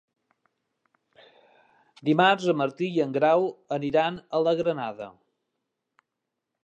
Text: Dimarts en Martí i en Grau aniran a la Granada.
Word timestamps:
Dimarts 2.09 2.47
en 2.53 2.57
Martí 2.63 2.89
i 2.95 3.03
en 3.05 3.13
Grau 3.21 3.45
aniran 3.79 4.19
a 4.39 4.43
la 4.49 4.55
Granada. 4.63 5.11